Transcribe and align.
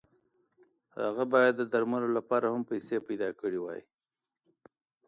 هغه 1.03 1.23
باید 1.33 1.53
د 1.57 1.63
درملو 1.73 2.09
لپاره 2.17 2.45
هم 2.53 2.61
پیسې 2.71 2.95
پیدا 3.07 3.29
کړې 3.39 3.59
وای. 3.61 3.81